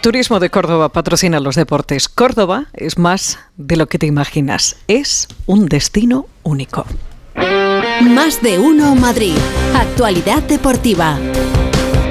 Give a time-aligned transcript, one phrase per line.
[0.00, 2.08] Turismo de Córdoba patrocina los deportes.
[2.08, 4.76] Córdoba es más de lo que te imaginas.
[4.88, 6.86] Es un destino único.
[8.02, 9.34] Más de uno Madrid.
[9.74, 11.18] Actualidad deportiva.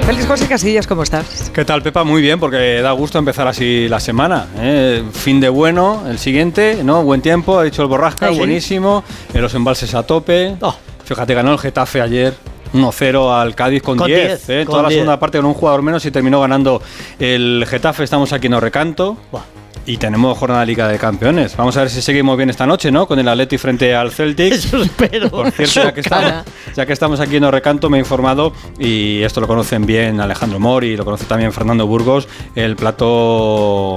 [0.05, 1.49] Félix José Casillas, ¿cómo estás?
[1.52, 2.04] ¿Qué tal, Pepa?
[2.04, 4.48] Muy bien, porque da gusto empezar así la semana.
[4.58, 5.03] ¿eh?
[5.12, 7.03] Fin de bueno, el siguiente, ¿no?
[7.03, 9.03] Buen tiempo, ha dicho el Borrasca, buenísimo.
[9.34, 10.55] En los embalses a tope.
[10.62, 10.76] Oh.
[11.05, 12.35] Fíjate, ganó el Getafe ayer.
[12.73, 14.65] 1-0 al Cádiz con, Con 10, 10, ¿eh?
[14.65, 14.97] toda la 10.
[14.99, 16.81] segunda parte con un jugador menos y terminó ganando
[17.20, 18.03] el Getafe.
[18.03, 19.41] Estamos aquí en Orrecanto Buah.
[19.85, 21.55] y tenemos jornada de Liga de Campeones.
[21.58, 23.08] Vamos a ver si seguimos bien esta noche, ¿no?
[23.08, 24.53] Con el Atleti frente al Celtic.
[24.53, 25.30] Eso espero.
[25.31, 26.34] Por cierto, ya que, estamos,
[26.75, 30.59] ya que estamos aquí en Orrecanto, me he informado, y esto lo conocen bien Alejandro
[30.59, 33.95] Mori, lo conoce también Fernando Burgos, el plato,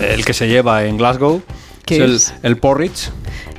[0.00, 1.40] el, el que se lleva en Glasgow,
[1.86, 2.34] ¿Qué es el, es?
[2.42, 3.10] el porridge.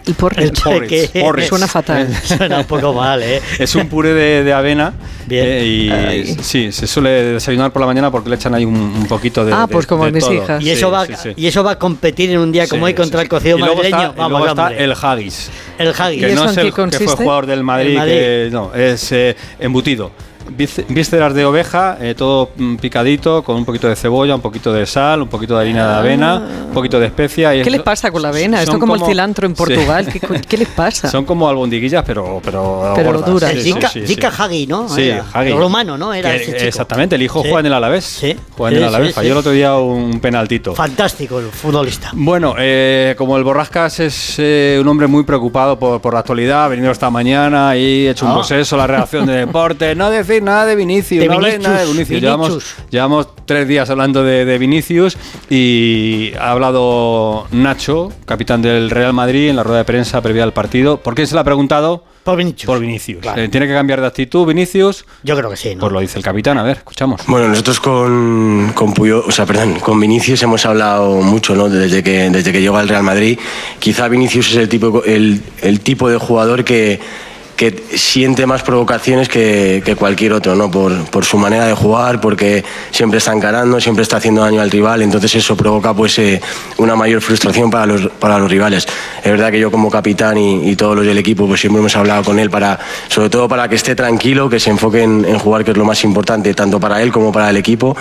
[0.05, 0.43] El porridge.
[0.43, 1.09] El porridge.
[1.09, 1.47] Porridge, porridge.
[1.49, 2.07] Suena fatal.
[2.23, 3.41] Suena un poco mal, ¿eh?
[3.59, 4.93] Es un puré de, de avena.
[5.25, 5.45] Bien.
[5.47, 6.37] eh, y Ay.
[6.41, 9.51] sí, se suele desayunar por la mañana porque le echan ahí un, un poquito de.
[9.53, 10.33] Ah, de- pues como de en mis todo.
[10.35, 10.63] hijas.
[10.63, 11.29] Y eso, Sí, va, sí, sí.
[11.35, 13.57] y eso va a competir en un día como Sí, hoy contra sí, el cocido.
[13.57, 14.03] Y luego madrileño.
[14.03, 15.49] está, y Vamos, luego está el haggis.
[15.79, 16.17] el haggis.
[16.17, 18.13] ¿Y Que eso no en es el que fue jugador del Madrid, El Madrid.
[18.13, 20.11] que no, es eh, embutido.
[20.49, 24.71] Vísce- Vísceras de oveja, eh, todo mm, picadito, con un poquito de cebolla, un poquito
[24.73, 26.35] de sal, un poquito de harina de avena,
[26.67, 27.53] un poquito de especia.
[27.55, 27.57] y.
[27.63, 28.57] ¿Qué eso- le pasa con la avena?
[28.57, 29.57] son Esto como, el cilantro en sí.
[29.57, 30.07] Portugal.
[30.11, 31.09] ¿Qué, co- qué les pasa?
[31.09, 33.29] Son como albondiguillas, pero, pero, Pero gordas.
[33.29, 33.51] duras.
[33.51, 34.07] Sí, sí, sí, sí.
[34.07, 34.87] Zika Hagi, ¿no?
[34.89, 35.51] Sí, Hagi.
[35.51, 36.13] Rumano, ¿no?
[36.13, 36.63] Era Que- ese chico.
[36.65, 37.47] Exactamente, el hijo Sí.
[37.49, 38.05] juega en el Alavés.
[38.05, 38.35] Sí.
[38.57, 39.07] Juega en el Sí, Alavés.
[39.09, 39.31] sí, Falló sí.
[39.31, 40.75] el otro día un penaltito.
[40.75, 42.11] Fantástico el futbolista.
[42.13, 46.65] Bueno, eh, como el Borrascas es eh, un hombre muy preocupado por, por la actualidad,
[46.65, 48.35] ha venido esta mañana y ha hecho un Ah.
[48.35, 51.95] proceso la redacción de deporte, no decir nada de Vinicius, De no nada de Vinicius,
[51.95, 52.21] Vinicius.
[52.21, 55.17] Llevamos, llevamos tres días hablando de, de Vinicius
[55.49, 60.53] y ha hablado Nacho, capitán del Real Madrid, en la rueda de prensa previa al
[60.53, 60.97] partido.
[60.97, 62.03] ¿Por qué se le ha preguntado?
[62.23, 62.65] Por Vinicius.
[62.65, 63.21] Por Vinicius.
[63.21, 63.39] Claro.
[63.39, 65.05] Eh, ¿Tiene que cambiar de actitud Vinicius?
[65.21, 65.81] Yo creo que sí, ¿no?
[65.81, 67.21] Pues lo dice el capitán, a ver, escuchamos.
[67.27, 71.69] Bueno, nosotros con, con Puyol, o sea, perdón, con Vinicius hemos hablado mucho, ¿no?
[71.69, 73.37] Desde que, desde que llegó al Real Madrid.
[73.77, 76.99] Quizá Vinicius es el tipo, el, el tipo de jugador que,
[77.55, 80.69] que siente más provocaciones que, que cualquier otro, ¿no?
[80.69, 84.69] Por, por su manera de jugar, porque siempre está encarando, siempre está haciendo daño al
[84.69, 86.41] rival, entonces eso provoca pues eh,
[86.77, 88.87] una mayor frustración para los, para los rivales.
[89.23, 91.95] Es verdad que yo como capitán y, y todos los del equipo pues siempre hemos
[91.95, 95.39] hablado con él para, sobre todo para que esté tranquilo, que se enfoque en, en
[95.39, 97.95] jugar, que es lo más importante tanto para él como para el equipo.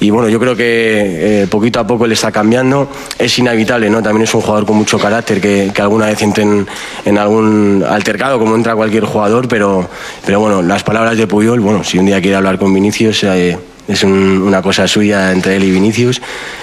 [0.00, 2.88] Y bueno, yo creo que eh, poquito a poco él está cambiando,
[3.18, 4.02] es inevitable, ¿no?
[4.02, 6.66] También es un jugador con mucho carácter que, que alguna vez entre en,
[7.04, 9.88] en algún altercado como entra cualquier jugador, pero,
[10.24, 13.24] pero bueno, las palabras de Puyol, bueno, si un día quiere hablar con Vinicius...
[13.24, 13.58] eh,
[13.88, 16.20] es un- una cosa suya entre él y Vinicius.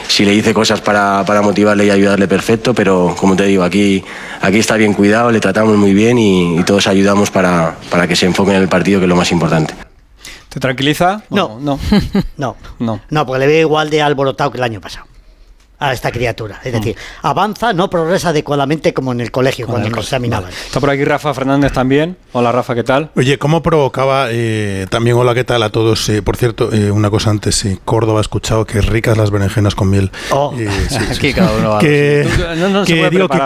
[0.09, 4.03] Si le dice cosas para, para motivarle y ayudarle, perfecto, pero como te digo, aquí,
[4.41, 8.17] aquí está bien cuidado, le tratamos muy bien y, y todos ayudamos para, para que
[8.17, 9.73] se enfoque en el partido, que es lo más importante.
[10.49, 11.23] ¿Te tranquiliza?
[11.29, 11.57] No.
[11.61, 11.79] No.
[12.37, 12.57] No.
[12.79, 12.99] No.
[13.09, 15.05] No, porque le veo igual de alborotado que el año pasado.
[15.83, 16.61] A esta criatura.
[16.63, 17.27] Es decir, Mm.
[17.27, 20.49] avanza, no progresa adecuadamente como en el colegio cuando nos examinaban.
[20.49, 22.15] Está por aquí Rafa Fernández también.
[22.31, 23.11] Hola Rafa, ¿qué tal?
[23.17, 26.07] Oye, ¿cómo provocaba eh, también, hola, qué tal a todos?
[26.07, 29.75] Eh, por cierto, eh, una cosa antes, sí, Córdoba ha escuchado que ricas las berenjenas
[29.75, 30.09] con miel.
[30.31, 30.53] Oh.
[30.57, 31.33] Eh, sí, Aquí sí.
[31.33, 32.25] cada uno va que.
[32.57, 33.37] No, no que digo que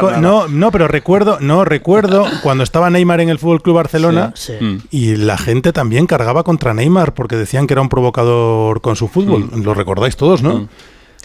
[0.72, 4.54] pero recuerdo, no recuerdo cuando estaba Neymar en el Fútbol Club Barcelona Sí.
[4.62, 4.78] Mm.
[4.92, 9.08] y la gente también cargaba contra Neymar porque decían que era un provocador con su
[9.08, 9.50] fútbol.
[9.64, 10.54] Lo recordáis todos, ¿no?
[10.60, 10.68] Mm.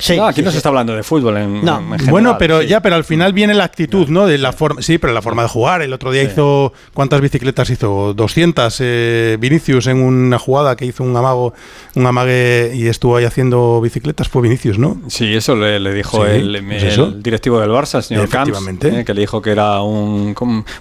[0.02, 0.54] Sí, no, aquí sí, no sí.
[0.54, 1.78] se está hablando de fútbol en, No.
[1.78, 2.66] en general, Bueno, pero sí.
[2.66, 4.26] ya, pero al final viene la actitud, ¿no?
[4.26, 5.80] De la forma, sí, pero la forma de jugar.
[5.82, 11.04] El otro día hizo cuántas bicicletas hizo, 200 eh, Vinicius en una jugada que hizo
[11.04, 11.54] un amago,
[11.94, 14.28] un amague y estuvo ahí haciendo bicicletas.
[14.28, 15.00] Fue Vinicius, ¿no?
[15.08, 18.48] Sí, eso le, le dijo Sí, el, pues el directivo del Barça, el señor Camps,
[18.50, 19.00] Efectivamente.
[19.00, 20.34] eh, que le dijo que era un...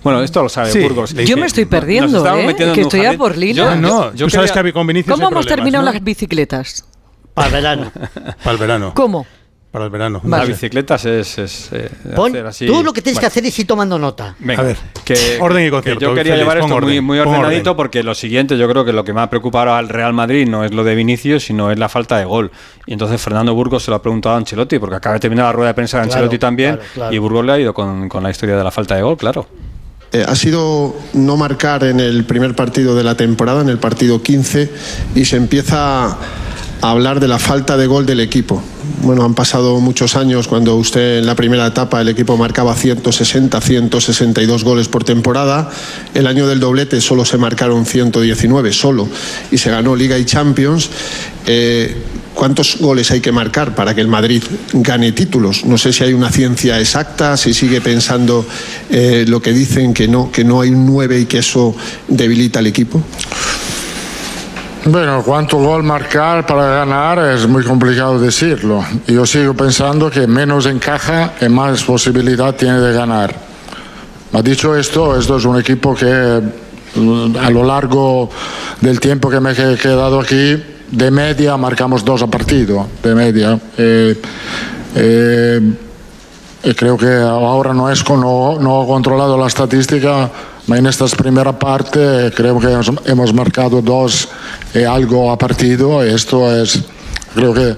[0.03, 1.13] Bueno, esto lo sabe Sí, Burgos.
[1.13, 2.55] Yo me estoy perdiendo, ¿eh?
[2.55, 3.71] Que estoy a por Yo- línea.
[3.73, 5.91] Ah, no, yo tú sabes que con Vinicius ¿Cómo hay hemos problemas, terminado ¿no?
[5.91, 6.85] las bicicletas?
[7.33, 7.91] Para el verano.
[8.43, 8.91] Para el verano.
[8.93, 9.25] ¿Cómo?
[9.71, 10.19] Para el verano.
[10.23, 10.47] Las Vale.
[10.51, 11.37] bicicletas es...
[11.37, 12.67] es, eh, Pon- hacer así.
[12.67, 14.35] tú lo que tienes que hacer es ir tomando nota.
[14.39, 17.19] venga, A ver, que, orden y que concierto, yo quería Félix, llevar esto muy, muy
[17.19, 17.77] ordenadito orden.
[17.77, 20.65] porque lo siguiente, yo creo que lo que me ha preocupado al Real Madrid no
[20.65, 22.51] es lo de Vinicius, sino es la falta de gol.
[22.85, 25.51] Y entonces Fernando Burgos se lo ha preguntado a Ancelotti, porque acaba de terminar la
[25.53, 27.15] rueda de prensa de Claro, Ancelotti también, claro, claro.
[27.15, 29.47] y Burgos le ha ido con, con la historia de la falta de gol, claro.
[30.11, 34.21] Eh, ha sido no marcar en el primer partido de la temporada, en el partido
[34.21, 34.69] 15,
[35.15, 36.17] y se empieza
[36.81, 38.61] hablar de la falta de gol del equipo.
[39.03, 43.59] Bueno, han pasado muchos años cuando usted en la primera etapa el equipo marcaba 160,
[43.59, 45.71] 162 goles por temporada.
[46.13, 49.07] El año del doblete solo se marcaron 119, solo,
[49.51, 50.89] y se ganó Liga y Champions.
[51.45, 51.95] Eh,
[52.33, 54.41] ¿Cuántos goles hay que marcar para que el Madrid
[54.73, 55.65] gane títulos?
[55.65, 58.45] No sé si hay una ciencia exacta, si sigue pensando
[58.89, 61.75] eh, lo que dicen, que no, que no hay un 9 y que eso
[62.07, 63.03] debilita al equipo.
[64.85, 68.83] Bueno, cuánto gol marcar para ganar es muy complicado decirlo.
[69.05, 73.35] Yo sigo pensando que menos encaja y más posibilidad tiene de ganar.
[74.33, 76.41] Ha dicho esto, esto es un equipo que
[76.95, 78.27] mm, a lo largo
[78.79, 80.57] del tiempo que me he quedado aquí,
[80.89, 83.59] de media marcamos dos a partido, de media.
[83.77, 84.19] Eh,
[84.95, 85.73] eh,
[86.63, 90.31] y creo que ahora no es no, no he controlado la estadística,
[90.75, 92.71] en esta primera parte creo que
[93.05, 94.27] hemos, marcado dos
[94.73, 96.03] y algo a partido.
[96.03, 96.83] Esto es,
[97.33, 97.75] creo que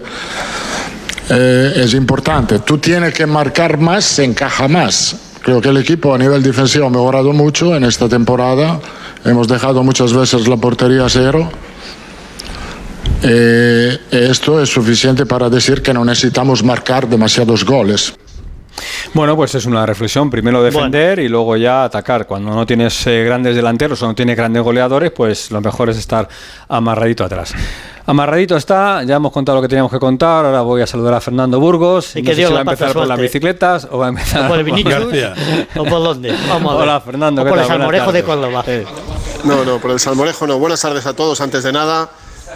[1.83, 2.59] es importante.
[2.59, 5.15] Tú tienes que marcar más, se encaja más.
[5.41, 8.79] Creo que el equipo a nivel defensivo ha mejorado mucho en esta temporada.
[9.25, 11.49] Hemos dejado muchas veces la portería a cero.
[13.21, 18.13] Eh, esto es suficiente para decir que no necesitamos marcar demasiados goles.
[19.13, 20.29] Bueno, pues es una reflexión.
[20.29, 22.25] Primero defender y luego ya atacar.
[22.25, 25.97] Cuando no tienes eh, grandes delanteros o no tienes grandes goleadores, pues lo mejor es
[25.97, 26.27] estar
[26.67, 27.53] amarradito atrás.
[28.05, 30.45] Amarradito está, ya hemos contado lo que teníamos que contar.
[30.45, 32.15] Ahora voy a saludar a Fernando Burgos.
[32.15, 34.45] Y no que Dios si va a empezar por las bicicletas o va a empezar
[34.45, 35.03] ¿O por el Vinicius?
[35.77, 36.35] ¿O por dónde?
[36.49, 36.83] Vamos a ver.
[36.83, 38.23] Hola, Fernando, O ¿qué por el Salmorejo de.
[38.23, 38.65] Córdoba.
[39.43, 40.57] No, no, por el salmorejo no.
[40.57, 41.39] Buenas tardes a todos.
[41.41, 42.09] Antes de nada,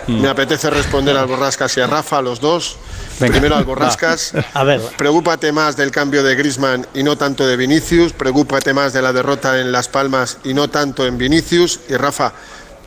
[0.07, 0.21] Mm.
[0.21, 2.77] me apetece responder al Borrascas y a Rafa, a los dos.
[3.19, 3.31] Venga.
[3.33, 4.33] Primero al Borrascas.
[4.53, 4.79] A ver.
[4.97, 8.13] Preocúpate más del cambio de Grisman y no tanto de Vinicius.
[8.13, 11.79] Preocúpate más de la derrota en Las Palmas y no tanto en Vinicius.
[11.89, 12.33] Y Rafa,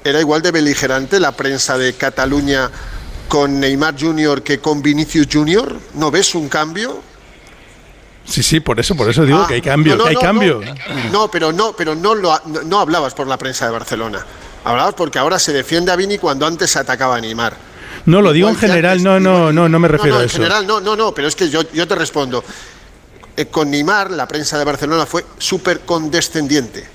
[0.05, 2.71] ¿era igual de beligerante la prensa de Cataluña
[3.29, 4.43] con Neymar Jr.
[4.43, 5.77] que con Vinicius Jr.?
[5.95, 7.03] ¿No ves un cambio?
[8.25, 10.15] Sí, sí, por eso, por eso digo Ah, que hay cambio, no, no, que hay
[10.15, 10.61] no, cambio.
[11.11, 14.25] No, pero no, pero no lo ha- no, no hablabas por la prensa de Barcelona.
[14.63, 17.70] Hablabas porque ahora se defiende a Vini cuando antes se atacaba a Neymar.
[18.07, 20.37] No, lo digo en general, no, no, no, no me refiero no, a en eso.
[20.39, 22.43] general, no, no, no, pero es que yo, yo te respondo.
[23.37, 26.87] Eh, con Neymar, la prensa de Barcelona fue súper condescendiente.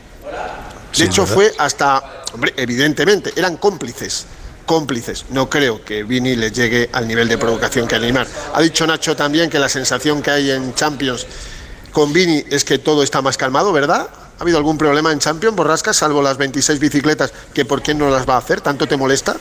[0.97, 4.25] De hecho, fue hasta, hombre, evidentemente, eran cómplices.
[4.65, 5.25] Cómplices.
[5.29, 8.27] No creo que Vini le llegue al nivel de provocación que a Neymar.
[8.53, 11.27] Ha dicho Nacho también que la sensación que hay en Champions
[11.91, 14.07] con Vini es que todo está más calmado, ¿verdad?
[14.37, 18.09] ¿Ha habido algún problema en Champions, Borrasca, salvo las 26 bicicletas, que por qué no
[18.09, 18.59] las va a hacer?
[18.59, 19.37] ¿Tanto te molesta?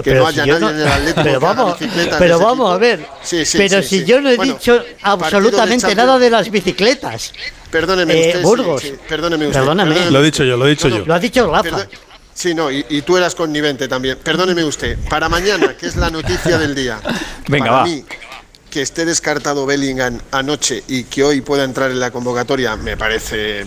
[0.00, 2.38] Que pero no si haya yo nadie no- en el Atlético pero vamos, bicicleta pero
[2.38, 3.06] vamos a ver.
[3.22, 4.04] Sí, sí, pero sí, si sí.
[4.06, 7.32] yo no he Bueno, dicho de absolutamente nada de las bicicletas.
[7.70, 8.42] Perdóneme Eh, usted.
[8.42, 8.82] Burgos.
[8.82, 9.60] sí, perdóneme usted.
[9.60, 9.90] Perdóname.
[9.94, 11.04] perdóneme Lo he dicho yo, lo he dicho yo.
[11.06, 11.62] Lo ha dicho Rafa.
[11.62, 11.88] Perdón-
[12.34, 14.16] Sí, no, y, y tú eras connivente también.
[14.22, 14.96] Perdóneme usted.
[15.10, 16.98] Para mañana, que es la noticia del día.
[17.48, 17.84] Venga, para va.
[17.84, 18.02] mí,
[18.70, 23.66] que esté descartado Bellingham anoche y que hoy pueda entrar en la convocatoria, me parece,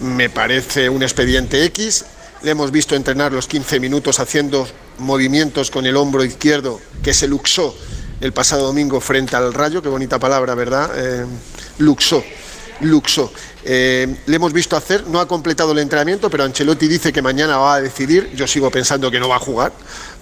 [0.00, 2.04] me parece un expediente X.
[2.42, 4.66] Le hemos visto entrenar los 15 minutos haciendo
[4.98, 7.74] movimientos con el hombro izquierdo que se luxó
[8.20, 9.82] el pasado domingo frente al Rayo.
[9.82, 10.90] Qué bonita palabra, ¿verdad?
[10.96, 11.26] Eh,
[11.78, 12.22] luxó.
[12.80, 13.32] Luxo.
[13.64, 17.56] Eh, le hemos visto hacer, no ha completado el entrenamiento, pero Ancelotti dice que mañana
[17.56, 18.30] va a decidir.
[18.36, 19.72] Yo sigo pensando que no va a jugar,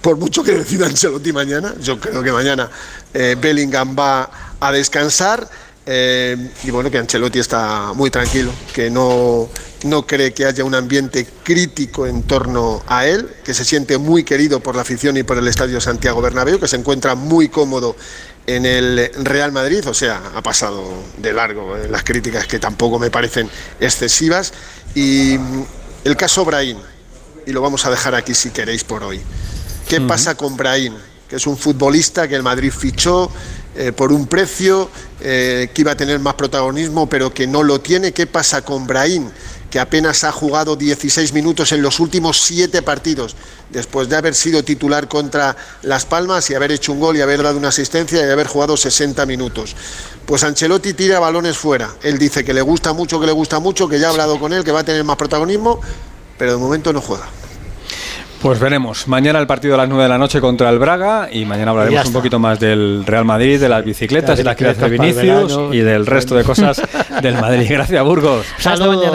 [0.01, 1.75] por mucho que decida Ancelotti mañana.
[1.79, 2.69] Yo creo que mañana
[3.13, 4.29] eh, Bellingham va
[4.59, 5.47] a descansar.
[5.89, 9.47] Eh, y bueno, que Ancelotti está muy tranquilo, que no,
[9.85, 14.25] no cree que haya un ambiente crítico en torno a él, que se siente muy
[14.25, 17.95] querido por la afición y por el Estadio Santiago Bernabéu, que se encuentra muy cómodo
[18.47, 20.83] en el Real Madrid, o sea, ha pasado
[21.17, 23.49] de largo eh, las críticas que tampoco me parecen
[23.79, 24.53] excesivas.
[24.93, 25.37] Y
[26.03, 26.77] el caso Brahim,
[27.45, 29.21] y lo vamos a dejar aquí si queréis por hoy.
[29.87, 30.95] ¿Qué pasa con Brahim?
[31.29, 33.31] Que es un futbolista que el Madrid fichó
[33.79, 34.89] eh, por un precio,
[35.21, 38.11] eh, que iba a tener más protagonismo, pero que no lo tiene.
[38.11, 39.29] ¿Qué pasa con Brahim?
[39.69, 43.35] Que apenas ha jugado 16 minutos en los últimos siete partidos,
[43.69, 47.43] después de haber sido titular contra Las Palmas y haber hecho un gol y haber
[47.43, 49.75] dado una asistencia y haber jugado 60 minutos.
[50.25, 51.93] Pues Ancelotti tira balones fuera.
[52.01, 54.53] Él dice que le gusta mucho, que le gusta mucho, que ya ha hablado con
[54.53, 55.79] él, que va a tener más protagonismo,
[56.39, 57.27] pero de momento no juega.
[58.41, 59.07] Pues veremos.
[59.07, 62.03] Mañana el partido a las 9 de la noche contra el Braga y mañana hablaremos
[62.03, 64.97] Ya un poquito más del Real Madrid, de las bicicletas Las y las criaturas de
[64.97, 65.73] Vinicius verano.
[65.73, 66.81] y del resto de cosas
[67.21, 67.65] del Madrid.
[67.67, 68.45] Gracias, Burgos.
[68.59, 69.07] Saludos.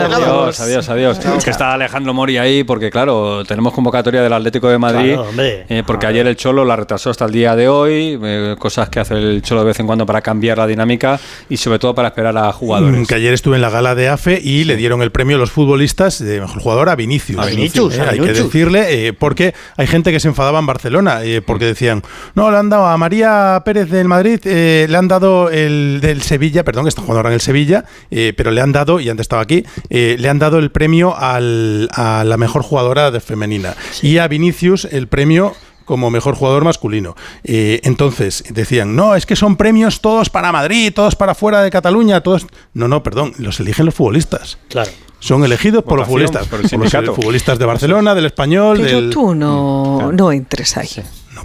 [0.59, 1.19] Adiós, adiós, adiós.
[1.37, 5.13] Es que está Alejandro Mori ahí porque, claro, tenemos convocatoria del Atlético de Madrid.
[5.15, 5.29] Claro,
[5.69, 8.19] eh, porque ayer el Cholo la retrasó hasta el día de hoy.
[8.21, 11.17] eh, cosas que hace el Cholo de vez en cuando para cambiar la dinámica
[11.49, 13.07] y, sobre todo, para esperar a Mm, jugadores.
[13.07, 15.49] Que ayer estuve en la gala de AFE y le dieron el premio a los
[15.51, 17.39] futbolistas de mejor jugador a Vinicius.
[17.39, 18.45] A Vinicius, Eh, a hay que Vinicius.
[18.47, 22.03] decirle, porque hay gente que se enfadaba en Barcelona, eh, porque decían,
[22.35, 26.21] no, le han dado a María Pérez del Madrid, eh, le han dado el del
[26.21, 29.09] Sevilla, perdón, que está jugando ahora en el Sevilla, eh, pero le han dado, y
[29.09, 33.75] antes estaba aquí, le han dado el premio al- a la mejor jugadora de femenina.
[34.01, 35.55] Y a Vinicius el premio
[35.85, 37.15] como mejor jugador masculino.
[37.43, 41.71] Eh, entonces decían, no, es que son premios todos para Madrid, todos para fuera de
[41.71, 42.47] Cataluña, todos...
[42.73, 44.57] No, no, perdón, los eligen los futbolistas.
[44.69, 44.91] Claro.
[45.19, 46.47] Son elegidos por los futbolistas.
[46.47, 49.09] por los futbolistas de Barcelona, del Español, Pero del...
[49.09, 50.89] tú no, no entres ahí.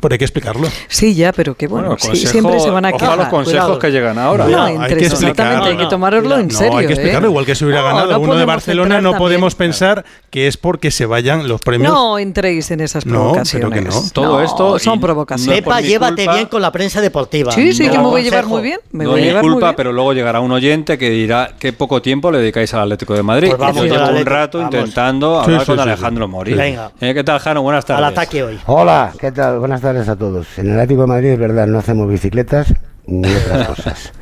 [0.00, 0.68] Pero hay que explicarlo.
[0.88, 3.44] Sí, ya, pero que bueno, Bueno, sí, consejo- siempre se van a a los consejos
[3.44, 3.78] cuidado.
[3.78, 4.44] que llegan ahora.
[4.46, 5.12] No, No, hay que explicar.
[5.12, 6.78] exactamente, hay que No, no, tomároslo en No, serio.
[6.78, 7.30] hay que explicarlo, ¿eh?
[7.30, 9.18] igual que si hubiera No, ganado no uno de Barcelona, no también.
[9.18, 11.92] podemos pensar que es porque se vayan los premios.
[11.92, 13.68] No entréis en esas No, provocaciones.
[13.70, 14.02] pero que no.
[14.12, 15.60] Todo No, esto son provocaciones.
[15.60, 16.34] no Pepa, llévate culpa.
[16.34, 17.52] bien con la prensa deportiva.
[17.52, 18.80] Sí, sí, No, que me voy a llevar muy bien.
[18.92, 19.76] Me no voy a llevar muy culpa, bien.
[19.76, 23.22] pero luego llegará un oyente que dirá qué poco tiempo le dedicáis al Atlético de
[23.22, 23.48] Madrid.
[23.48, 25.88] Pues vamos Yo llevo un rato intentando Sí, hablar sí, con sí, sí.
[25.88, 26.54] Alejandro Mori.
[26.54, 26.92] Venga.
[27.00, 27.62] Eh, ¿Qué tal, Jano?
[27.62, 28.04] Buenas tardes.
[28.04, 28.58] Al ataque hoy.
[28.66, 29.58] Hola, ¿qué tal?
[29.58, 30.58] Buenas tardes a todos.
[30.58, 32.74] En el Atlético de Madrid es verdad, no hacemos bicicletas
[33.06, 34.12] ni otras cosas.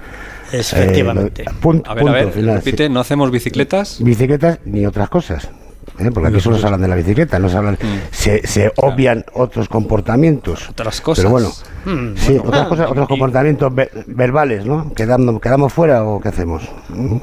[0.52, 1.42] Efectivamente.
[1.42, 2.56] Eh, pun- A ver, punto a ver, final.
[2.56, 3.99] repite, ¿no hacemos bicicletas?
[4.00, 5.49] Bicicletas ni otras cosas.
[5.99, 6.11] ¿eh?
[6.12, 7.78] Porque aquí solo se hablan de la bicicleta, no se hablan,
[8.12, 10.68] se, se obvian otros comportamientos.
[10.70, 11.25] Otras cosas.
[11.25, 11.50] Pero bueno,
[11.85, 12.16] Hmm.
[12.16, 14.92] sí, otras cosas, otros comportamientos ve- verbales, ¿no?
[14.94, 16.62] ¿Quedamos, ¿Quedamos fuera o qué hacemos?
[16.88, 17.16] ¿Mm?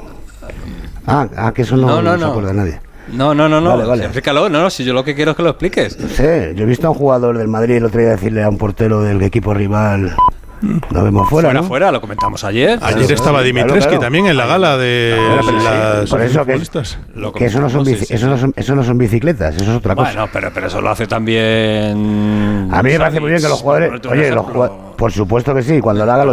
[1.06, 2.30] Ah, ah, que eso no, No, no, no se no.
[2.30, 2.80] acuerda nadie.
[3.12, 3.70] No, no, no, no.
[3.76, 4.02] Vale, vale.
[4.04, 5.98] Explícalo, no, no, si yo lo que quiero es que lo expliques.
[6.00, 8.48] No sé, yo he visto a un jugador del Madrid el otro día decirle a
[8.48, 10.14] un portero del equipo rival,
[10.62, 11.66] nos vemos fuera, Fuera, ¿no?
[11.68, 12.78] fuera, lo comentamos ayer.
[12.80, 13.98] Ayer Claro, estaba claro, Dimitrescu claro.
[14.00, 16.98] también en la gala de sí, las por eso que- futbolistas.
[17.14, 18.30] Lo Que eso no son, sí, sí, eso, sí.
[18.30, 20.10] no son, eso no son bicicletas, eso es otra cosa.
[20.12, 22.68] Bueno, pero, pero eso lo hace también.
[22.72, 23.90] a mí me parece muy bien que los jugadores.
[23.90, 24.42] Oye, los ejemplo.
[24.44, 26.32] jugad- por supuesto que sí, cuando lo haga lo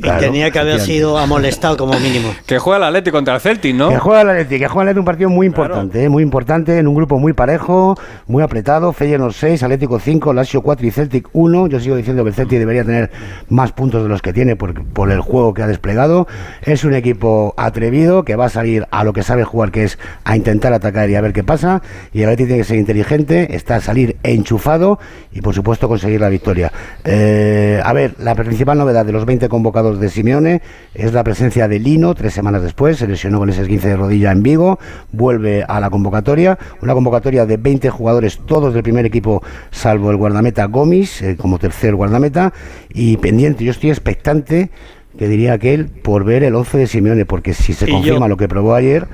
[0.00, 0.18] Claro.
[0.18, 2.34] Y tenía que haber sido amolestado como mínimo.
[2.46, 3.90] Que juega el Atlético contra el Celtic, ¿no?
[3.90, 6.78] Que juega el Atleti, que juega el Atleti un partido muy importante, eh, muy importante,
[6.78, 7.94] en un grupo muy parejo,
[8.26, 11.66] muy apretado, Feyenoord 6, Atlético 5, Lazio 4 y Celtic 1.
[11.66, 13.10] Yo sigo diciendo que el Celtic debería tener
[13.50, 16.26] más puntos de los que tiene por, por el juego que ha desplegado.
[16.62, 19.98] Es un equipo atrevido que va a salir a lo que sabe jugar, que es
[20.24, 21.82] a intentar atacar y a ver qué pasa.
[22.14, 24.98] Y el Atleti tiene que ser inteligente, está a salir enchufado
[25.32, 26.72] y por supuesto conseguir la victoria.
[27.04, 30.62] Eh, a ver, la principal novedad de los 20 convocados de Simeone.
[30.94, 34.30] Es la presencia de Lino tres semanas después, se lesionó con ese 15 de rodilla
[34.30, 34.78] en Vigo,
[35.10, 40.16] vuelve a la convocatoria, una convocatoria de 20 jugadores, todos del primer equipo, salvo el
[40.16, 42.52] guardameta Gomis, eh, como tercer guardameta,
[42.92, 44.70] y pendiente, yo estoy expectante
[45.18, 48.28] que diría aquel por ver el 11 de Simeone, porque si se confirma yo.
[48.28, 49.06] lo que probó ayer,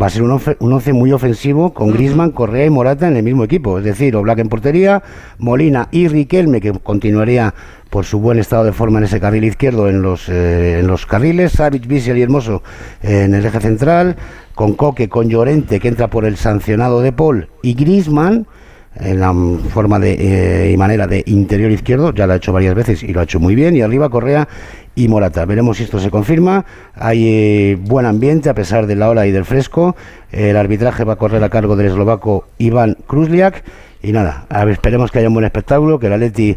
[0.00, 3.16] va a ser un 11, un 11 muy ofensivo con Grisman, Correa y Morata en
[3.16, 5.02] el mismo equipo, es decir, Oblak en portería,
[5.38, 7.54] Molina y Riquelme, que continuaría
[7.90, 11.04] por su buen estado de forma en ese carril izquierdo en los, eh, en los
[11.04, 12.62] carriles, Savic, Bissell y Hermoso
[13.02, 14.16] eh, en el eje central,
[14.54, 18.46] con Coque, con Llorente, que entra por el sancionado de Paul, y Grisman
[18.96, 19.34] en la
[19.70, 23.08] forma de, eh, y manera de interior izquierdo, ya lo ha hecho varias veces y
[23.12, 24.48] lo ha hecho muy bien, y arriba Correa
[24.94, 25.44] y Morata.
[25.46, 26.64] Veremos si esto se confirma.
[26.94, 29.96] Hay eh, buen ambiente a pesar de la ola y del fresco.
[30.30, 33.64] El arbitraje va a correr a cargo del eslovaco Iván Krusliak.
[34.02, 36.56] Y nada, esperemos que haya un buen espectáculo, que el Atleti eh,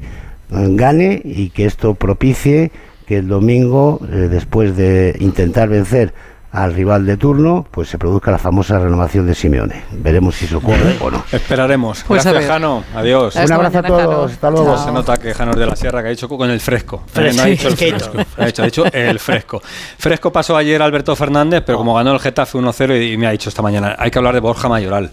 [0.50, 2.72] gane y que esto propicie
[3.06, 6.12] que el domingo, después de intentar vencer
[6.56, 9.84] al rival de turno, pues se produzca la famosa renovación de Simeone.
[9.92, 11.24] Veremos si eso ocurre o no.
[11.32, 12.04] Esperaremos.
[12.08, 12.46] Pues Gracias.
[12.46, 12.84] Jano.
[12.96, 13.36] Adiós.
[13.36, 14.24] Hasta Un abrazo a todos, Jano.
[14.24, 14.76] hasta luego.
[14.76, 14.86] Chao.
[14.86, 17.04] Se nota que Jano es de la Sierra que ha dicho con el fresco.
[17.08, 18.12] Eh, Fresco, no ha dicho el fresco.
[18.38, 19.62] Ha dicho, ha dicho el fresco.
[19.98, 23.50] Fresco pasó ayer Alberto Fernández, pero como ganó el Getafe 1-0 y, me ha dicho
[23.50, 25.12] esta mañana, hay que hablar de Borja Mayoral.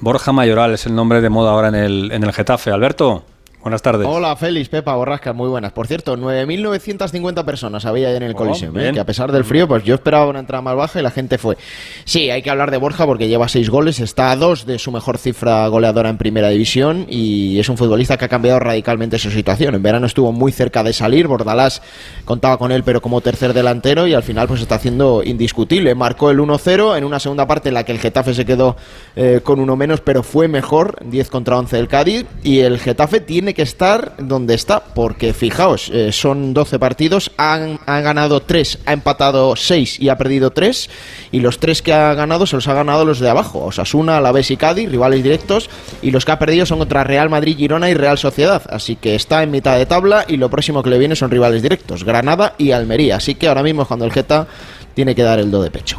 [0.00, 2.70] Borja Mayoral es el nombre de moda ahora en el, en el Getafe.
[2.70, 3.24] Alberto,
[3.62, 4.06] buenas tardes.
[4.08, 5.72] Hola, Félix, Pepa, Borrasca, muy buenas.
[5.72, 8.92] Por cierto, 9.950 personas había ayer en el Oh, Coliseum, ¿eh?
[8.94, 11.38] que a pesar del frío, pues yo esperaba una entrada más baja y la gente
[11.38, 11.56] fue.
[12.04, 14.90] Sí, hay que hablar de Borja porque lleva seis goles, está a dos de su
[14.92, 19.30] mejor cifra goleadora en primera división y es un futbolista que ha cambiado radicalmente su
[19.30, 19.74] situación.
[19.74, 21.82] En verano estuvo muy cerca de salir, Bordalás
[22.24, 25.94] contaba con él pero como tercer delantero y al final pues está haciendo indiscutible.
[25.94, 28.76] Marcó el 1-0 en una segunda parte en la que el Getafe se quedó
[29.16, 33.20] eh, con uno menos, pero fue mejor, 10 contra 11 del Cádiz y el Getafe
[33.20, 38.78] tiene que estar donde está, porque fijaos, eh, son 12 partidos, han, han ganado 3,
[38.86, 40.90] ha empatado 6 y ha perdido 3,
[41.32, 44.50] y los 3 que ha ganado se los ha ganado los de abajo, Osasuna, Alavés
[44.50, 45.70] y Cádiz, rivales directos,
[46.02, 49.14] y los que ha perdido son contra Real Madrid, Girona y Real Sociedad, así que
[49.14, 52.54] está en mitad de tabla y lo próximo que le viene son rivales directos, Granada
[52.58, 54.46] y Almería, así que ahora mismo es cuando el Geta
[54.94, 55.96] tiene que dar el do de pecho.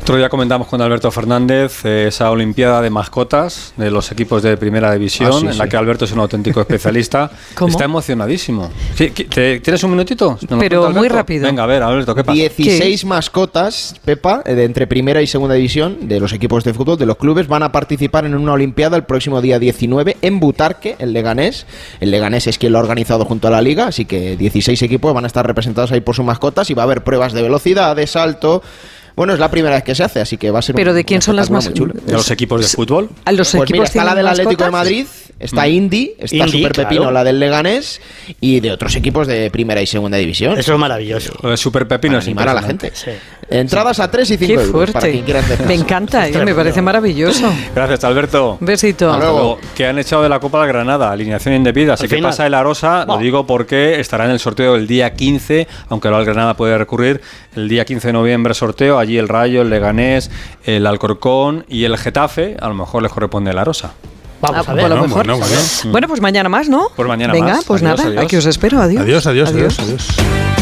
[0.00, 4.56] Otro día comentamos con Alberto Fernández eh, esa Olimpiada de mascotas de los equipos de
[4.56, 7.30] primera división, Ah, sí, en la que Alberto es un auténtico especialista.
[7.54, 7.68] ¿Cómo?
[7.70, 8.70] Está emocionadísimo.
[8.94, 10.38] Sí, ¿qui- te- ¿Tienes un minutito?
[10.40, 11.46] ¿Nos lo Pero cuenta muy rápido.
[11.46, 12.34] Venga, a ver, Alberto, ¿qué pasa?
[12.36, 16.98] 16 mascotas, Pepa, eh, de entre primera y segunda división de los equipos de fútbol,
[16.98, 20.96] de los clubes, van a participar en una Olimpiada el próximo día 19 en Butarque,
[20.98, 21.66] el Leganés.
[22.00, 25.14] El Leganés es quien lo ha organizado junto a la liga, así que 16 equipos
[25.14, 27.94] van a estar representados ahí por sus mascotas y va a haber pruebas de velocidad,
[27.96, 28.62] de salto.
[29.14, 30.96] Bueno, es la primera vez que se hace, así que va a ser Pero un-
[30.96, 31.72] ¿de quién un son las más.
[31.72, 33.10] ¿De los equipos de fútbol?
[33.24, 34.70] ¿A los Pues mira, equipos está la del Atlético de?
[34.70, 35.06] Madrid,
[35.42, 37.14] Está Indy, está Indy, Super Pepino, claro.
[37.14, 38.00] la del Leganés,
[38.40, 40.56] y de otros equipos de primera y segunda división.
[40.58, 41.32] Eso es maravilloso.
[41.42, 42.92] Lo de Super Pepino Para es animar a la gente.
[43.50, 45.66] Entradas a 3 y 5 Qué euros para quien quiera fuerte.
[45.66, 47.52] Me encanta, eh, me parece maravilloso.
[47.74, 48.56] Gracias, Alberto.
[48.60, 49.10] Besito.
[49.12, 49.58] Hasta luego.
[49.74, 51.94] Que han echado de la Copa al Granada, alineación indebida.
[51.94, 52.30] Así Al que final.
[52.30, 56.24] pasa el Arosa, lo digo porque estará en el sorteo el día 15, aunque el
[56.24, 57.20] Granada puede recurrir.
[57.54, 60.30] El día 15 de noviembre sorteo, allí el Rayo, el Leganés,
[60.64, 62.56] el Alcorcón y el Getafe.
[62.60, 63.92] A lo mejor les corresponde el Arosa.
[64.42, 64.82] Vamos Ah, a ver.
[64.82, 65.26] por lo Bueno, mejor.
[65.26, 65.92] bueno, bueno.
[65.92, 66.90] Bueno, pues mañana más, ¿no?
[66.94, 67.64] Pues mañana Venga, más.
[67.64, 68.24] pues Adiós, nada, adiós.
[68.24, 68.82] aquí os espero.
[68.82, 69.02] Adiós.
[69.02, 70.61] Adiós, adiós, adiós, adiós.